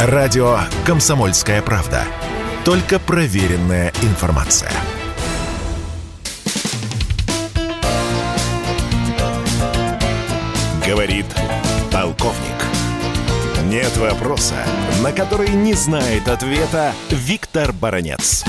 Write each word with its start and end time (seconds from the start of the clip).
Радио 0.00 0.58
«Комсомольская 0.86 1.60
правда». 1.60 2.02
Только 2.64 3.00
проверенная 3.00 3.90
информация. 4.06 4.70
Говорит 10.86 11.26
полковник. 11.92 12.62
Нет 13.66 13.90
вопроса, 13.98 14.54
на 15.02 15.10
который 15.10 15.50
не 15.50 15.72
знает 15.72 16.28
ответа 16.28 16.92
Виктор 17.10 17.72
Баранец. 17.74 18.44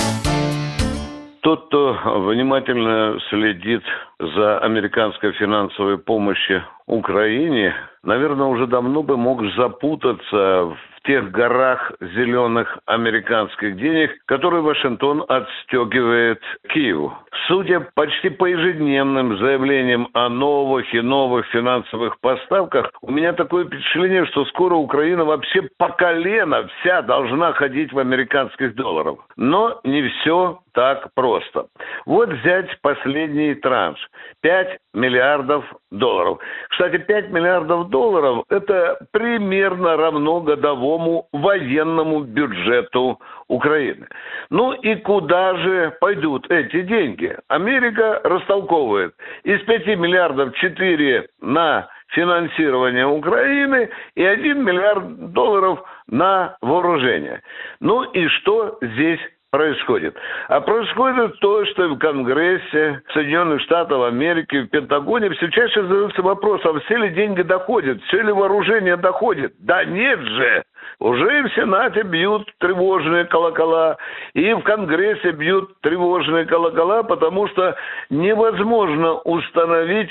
Тот, 1.41 1.65
кто 1.65 1.93
внимательно 2.29 3.17
следит 3.31 3.81
за 4.19 4.59
американской 4.59 5.31
финансовой 5.33 5.97
помощью 5.97 6.63
Украине, 6.85 7.73
наверное, 8.03 8.45
уже 8.45 8.67
давно 8.67 9.01
бы 9.01 9.17
мог 9.17 9.41
запутаться 9.57 10.65
в 10.65 10.77
тех 11.09 11.31
горах 11.31 11.91
зеленых 11.99 12.77
американских 12.85 13.77
денег, 13.77 14.11
которые 14.27 14.61
Вашингтон 14.61 15.25
отстегивает 15.27 16.39
Киеву. 16.71 17.17
Судя 17.47 17.79
почти 17.95 18.29
по 18.29 18.45
ежедневным 18.45 19.35
заявлениям 19.39 20.09
о 20.13 20.29
новых 20.29 20.93
и 20.93 21.01
новых 21.01 21.47
финансовых 21.47 22.19
поставках, 22.19 22.91
у 23.01 23.11
меня 23.11 23.33
такое 23.33 23.65
впечатление, 23.65 24.27
что 24.27 24.45
скоро 24.45 24.75
Украина 24.75 25.25
вообще 25.25 25.67
по 25.79 25.89
колено 25.89 26.67
вся 26.67 27.01
должна 27.01 27.53
ходить 27.53 27.91
в 27.91 27.97
американских 27.97 28.75
долларах. 28.75 29.17
Но 29.35 29.81
не 29.83 30.07
все 30.09 30.59
так 30.73 31.11
просто. 31.15 31.65
Вот 32.05 32.29
взять 32.29 32.69
последний 32.81 33.55
транш. 33.55 33.99
5 34.41 34.77
миллиардов 34.93 35.65
долларов. 35.91 36.39
Кстати, 36.79 36.97
5 36.97 37.31
миллиардов 37.31 37.89
долларов– 37.89 38.45
это 38.49 38.97
примерно 39.11 39.97
равно 39.97 40.39
годовому 40.39 41.27
военному 41.33 42.21
бюджету 42.21 43.19
Украины. 43.49 44.07
Ну 44.49 44.71
и 44.71 44.95
куда 44.95 45.55
же 45.55 45.97
пойдут 45.99 46.49
эти 46.49 46.83
деньги? 46.83 47.35
Америка 47.49 48.21
растолковывает. 48.23 49.13
Из 49.43 49.59
5 49.63 49.87
миллиардов 49.87 50.55
4 50.55 51.27
на 51.41 51.89
финансирование 52.13 53.07
Украины 53.07 53.89
и 54.15 54.23
1 54.23 54.63
миллиард 54.63 55.33
долларов 55.33 55.83
на 56.07 56.55
вооружение. 56.61 57.41
Ну 57.81 58.03
и 58.03 58.25
что 58.29 58.77
здесь 58.81 59.19
происходит? 59.51 60.15
А 60.47 60.61
происходит 60.61 61.39
то, 61.39 61.65
что 61.65 61.87
в 61.89 61.97
Конгрессе 61.97 63.01
Соединенных 63.13 63.61
Штатов 63.61 64.03
Америки, 64.03 64.61
в 64.61 64.67
Пентагоне 64.67 65.29
все 65.31 65.49
чаще 65.49 65.81
задаются 65.81 66.21
вопросом, 66.21 66.77
а 66.77 66.79
все 66.81 66.97
ли 66.97 67.09
деньги 67.09 67.41
доходят, 67.41 68.01
все 68.03 68.21
ли 68.21 68.31
вооружение 68.31 68.97
доходит. 68.97 69.53
Да 69.59 69.83
нет 69.85 70.19
же! 70.19 70.63
Уже 70.99 71.39
и 71.39 71.41
в 71.43 71.53
Сенате 71.53 72.03
бьют 72.03 72.49
тревожные 72.59 73.25
колокола, 73.25 73.97
и 74.33 74.53
в 74.53 74.61
Конгрессе 74.61 75.31
бьют 75.31 75.79
тревожные 75.81 76.45
колокола, 76.45 77.03
потому 77.03 77.47
что 77.47 77.75
невозможно 78.09 79.13
установить 79.13 80.09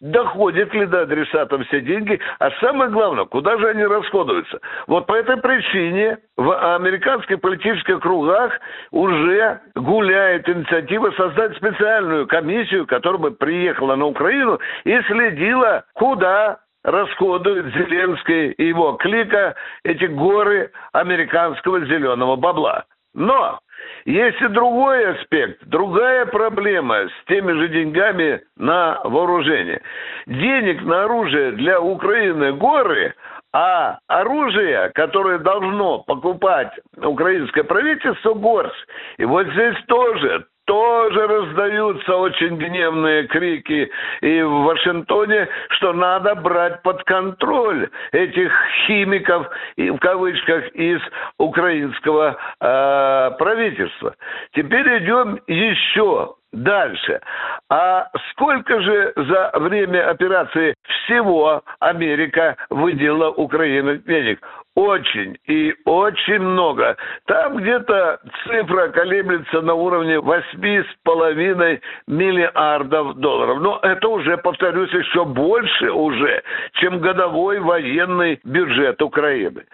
доходят 0.00 0.72
ли 0.74 0.86
до 0.86 1.02
адресатов 1.02 1.66
все 1.66 1.80
деньги, 1.80 2.18
а 2.38 2.50
самое 2.60 2.90
главное, 2.90 3.26
куда 3.26 3.58
же 3.58 3.68
они 3.68 3.84
расходуются. 3.84 4.60
Вот 4.86 5.06
по 5.06 5.14
этой 5.14 5.36
причине 5.36 6.18
в 6.36 6.74
американских 6.74 7.40
политических 7.40 8.00
кругах 8.00 8.52
уже 8.90 9.60
гуляет 9.74 10.48
инициатива 10.48 11.10
создать 11.12 11.56
специальную 11.56 12.26
комиссию, 12.26 12.86
которая 12.86 13.20
бы 13.20 13.30
приехала 13.32 13.96
на 13.96 14.06
Украину 14.06 14.58
и 14.84 15.00
следила, 15.02 15.84
куда 15.94 16.58
расходует 16.82 17.66
Зеленский 17.74 18.52
и 18.52 18.68
его 18.68 18.94
клика 18.94 19.54
эти 19.84 20.04
горы 20.04 20.72
американского 20.92 21.84
зеленого 21.84 22.36
бабла. 22.36 22.84
Но 23.12 23.58
есть 24.04 24.40
и 24.40 24.48
другой 24.48 25.12
аспект, 25.12 25.64
другая 25.66 26.26
проблема 26.26 27.08
с 27.08 27.28
теми 27.28 27.52
же 27.52 27.68
деньгами 27.68 28.40
на 28.56 29.00
вооружение. 29.04 29.82
Денег 30.26 30.82
на 30.82 31.04
оружие 31.04 31.52
для 31.52 31.80
Украины 31.80 32.52
горы, 32.52 33.14
а 33.52 33.98
оружие, 34.06 34.90
которое 34.94 35.38
должно 35.38 35.98
покупать 36.00 36.72
украинское 36.96 37.64
правительство, 37.64 38.34
горсть. 38.34 38.86
И 39.18 39.24
вот 39.24 39.46
здесь 39.48 39.76
тоже 39.86 40.46
тоже 40.70 41.26
раздаются 41.26 42.16
очень 42.16 42.56
гневные 42.56 43.26
крики 43.26 43.90
и 44.20 44.40
в 44.40 44.62
Вашингтоне, 44.62 45.48
что 45.70 45.92
надо 45.92 46.36
брать 46.36 46.80
под 46.82 47.02
контроль 47.02 47.88
этих 48.12 48.52
химиков, 48.86 49.48
в 49.76 49.98
кавычках, 49.98 50.68
из 50.74 51.00
украинского 51.38 52.36
э, 52.60 53.30
правительства. 53.36 54.14
Теперь 54.52 54.98
идем 54.98 55.40
еще 55.48 56.36
Дальше. 56.52 57.20
А 57.68 58.08
сколько 58.30 58.80
же 58.80 59.12
за 59.14 59.52
время 59.54 60.10
операции 60.10 60.74
всего 60.82 61.62
Америка 61.78 62.56
выделила 62.70 63.28
Украине 63.28 63.98
денег? 63.98 64.40
Очень 64.76 65.36
и 65.46 65.74
очень 65.84 66.38
много. 66.38 66.96
Там 67.26 67.56
где-то 67.56 68.20
цифра 68.44 68.88
колеблется 68.88 69.60
на 69.62 69.74
уровне 69.74 70.16
8,5 70.16 71.80
миллиардов 72.06 73.16
долларов. 73.16 73.60
Но 73.60 73.80
это 73.82 74.08
уже, 74.08 74.36
повторюсь, 74.38 74.92
еще 74.92 75.24
больше 75.24 75.90
уже, 75.90 76.42
чем 76.74 77.00
годовой 77.00 77.58
военный 77.58 78.40
бюджет 78.44 79.02
Украины. 79.02 79.64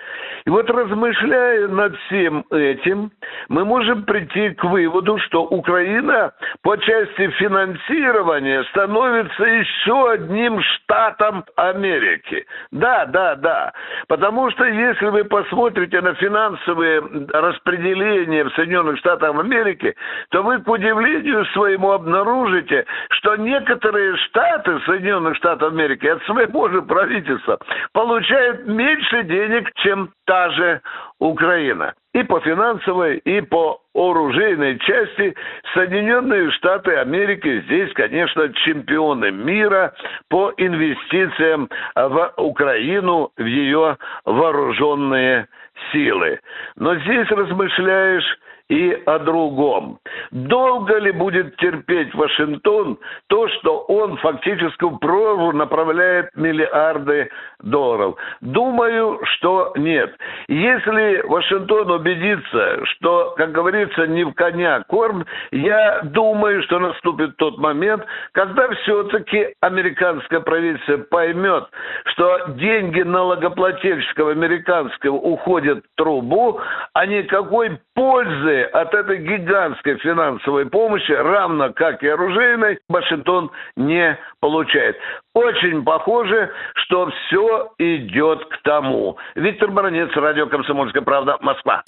И 0.47 0.51
вот 0.51 0.71
размышляя 0.71 1.69
над 1.69 1.95
всем 2.07 2.45
этим, 2.51 3.11
мы 3.49 3.67
можем 3.67 4.05
прийти 4.05 4.51
к 4.51 4.65
выводу, 4.65 5.19
что 5.19 5.43
Украина 5.43 6.33
по 6.63 6.77
части 6.79 7.29
финансирования 7.33 8.65
становится 8.71 9.45
еще 9.45 10.11
одним 10.13 10.63
штатом 10.63 11.45
Америки. 11.57 12.47
Да, 12.71 13.05
да, 13.07 13.35
да. 13.35 13.73
Потому 14.09 14.51
что 14.53 14.65
если 14.87 15.07
вы 15.07 15.25
посмотрите 15.25 16.01
на 16.01 16.15
финансовые 16.15 17.01
распределения 17.33 18.45
в 18.45 18.55
Соединенных 18.55 18.99
Штатах 18.99 19.39
Америки, 19.39 19.95
то 20.31 20.43
вы, 20.43 20.59
к 20.59 20.69
удивлению 20.69 21.45
своему, 21.47 21.93
обнаружите, 21.93 22.87
что 23.11 23.37
некоторые 23.37 24.17
штаты 24.17 24.81
Соединенных 24.87 25.37
Штатов 25.37 25.73
Америки 25.73 26.07
от 26.07 26.23
своего 26.25 26.69
же 26.69 26.83
правительства 26.83 27.59
получают 27.93 28.67
меньше 28.67 29.25
денег, 29.25 29.71
чем 29.77 30.11
та 30.27 30.51
же 30.51 30.81
Украина. 31.19 31.95
И 32.15 32.23
по 32.23 32.41
финансовой, 32.41 33.19
и 33.19 33.41
по 33.41 33.81
оружейной 33.97 34.79
части 34.79 35.35
Соединенные 35.75 36.51
Штаты 36.53 36.97
Америки 36.97 37.63
здесь, 37.63 37.93
конечно, 37.95 38.53
чемпионы 38.65 39.31
мира 39.31 39.95
по 40.29 40.53
инвестициям 40.57 41.69
в 41.95 42.33
Украину, 42.37 43.31
в 43.37 43.45
ее 43.45 43.97
вооруженные 44.25 45.49
силы. 45.93 46.41
Но 46.77 46.95
здесь 46.97 47.29
размышляешь 47.31 48.39
и 48.69 48.93
о 49.07 49.19
другом. 49.21 49.99
Долго 50.31 50.99
ли 50.99 51.13
будет 51.13 51.57
терпеть 51.57 52.15
Вашингтон 52.15 52.99
то, 53.29 53.49
что 53.49 53.81
он 53.89 54.17
фактически 54.19 54.85
в 54.85 54.99
прорву 54.99 55.53
направляет 55.53 56.31
миллиарды 56.35 57.31
долларов? 57.61 58.17
Думаю, 58.41 59.21
что 59.25 59.73
нет. 59.77 60.15
Если 60.49 61.23
Вашингтон 61.27 61.91
убедится, 61.91 62.85
что, 62.87 63.35
как 63.37 63.53
говорится, 63.53 64.07
не 64.07 64.25
в 64.25 64.33
коня 64.35 64.83
корм, 64.89 65.25
я 65.51 66.01
думаю, 66.05 66.63
что 66.65 66.79
наступит 66.79 67.37
тот 67.37 67.59
момент, 67.59 68.05
когда 68.33 68.69
все-таки 68.69 69.55
американское 69.61 70.41
правительство 70.41 70.99
поймет, 70.99 71.65
что 72.13 72.47
деньги 72.57 73.03
налогоплательщиков 73.03 74.29
американского 74.29 75.15
уходят 75.17 75.85
в 75.85 75.97
трубу, 75.97 76.61
а 76.93 77.07
никакой 77.07 77.79
пользы 77.95 78.63
от 78.63 78.95
этой 78.95 79.19
гигантской 79.19 79.97
финансовой 80.17 80.67
помощи, 80.67 81.13
равно 81.13 81.73
как 81.75 82.03
и 82.03 82.09
оружейной, 82.09 82.79
Вашингтон 82.89 83.51
не 83.77 84.19
получает. 84.41 84.97
Очень 85.35 85.85
похоже, 85.85 86.51
что 86.75 87.11
все 87.11 87.73
идет 87.79 88.45
к 88.47 88.63
тому. 88.63 89.19
Виктор 89.35 89.71
Баранец, 89.71 90.11
радио 90.17 90.47
«Комсомольская 90.47 91.03
правда», 91.03 91.37
Москва. 91.41 91.83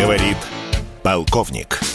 Говорит 0.00 0.38
полковник. 1.04 1.89